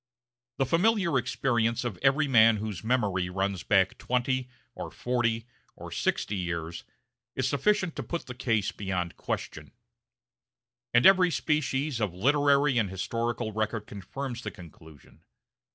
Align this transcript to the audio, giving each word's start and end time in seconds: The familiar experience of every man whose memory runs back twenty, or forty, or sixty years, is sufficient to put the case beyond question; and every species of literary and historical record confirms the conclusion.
The 0.57 0.65
familiar 0.65 1.15
experience 1.19 1.83
of 1.83 1.99
every 2.01 2.27
man 2.27 2.57
whose 2.57 2.83
memory 2.83 3.29
runs 3.29 3.61
back 3.61 3.99
twenty, 3.99 4.49
or 4.73 4.89
forty, 4.89 5.45
or 5.75 5.91
sixty 5.91 6.35
years, 6.37 6.83
is 7.35 7.47
sufficient 7.47 7.95
to 7.97 8.01
put 8.01 8.25
the 8.25 8.33
case 8.33 8.71
beyond 8.71 9.15
question; 9.15 9.69
and 10.91 11.05
every 11.05 11.29
species 11.29 11.99
of 11.99 12.15
literary 12.15 12.79
and 12.79 12.89
historical 12.89 13.51
record 13.51 13.85
confirms 13.85 14.41
the 14.41 14.49
conclusion. 14.49 15.21